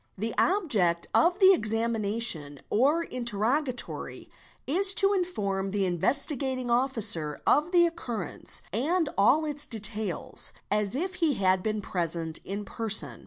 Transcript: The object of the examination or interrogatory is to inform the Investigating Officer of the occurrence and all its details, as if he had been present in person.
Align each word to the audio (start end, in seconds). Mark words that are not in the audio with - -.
The 0.17 0.33
object 0.39 1.05
of 1.13 1.37
the 1.37 1.53
examination 1.53 2.57
or 2.71 3.03
interrogatory 3.03 4.31
is 4.65 4.95
to 4.95 5.13
inform 5.13 5.69
the 5.69 5.85
Investigating 5.85 6.71
Officer 6.71 7.39
of 7.45 7.71
the 7.71 7.85
occurrence 7.85 8.63
and 8.73 9.09
all 9.15 9.45
its 9.45 9.67
details, 9.67 10.53
as 10.71 10.95
if 10.95 11.17
he 11.21 11.35
had 11.35 11.61
been 11.61 11.81
present 11.81 12.39
in 12.43 12.65
person. 12.65 13.19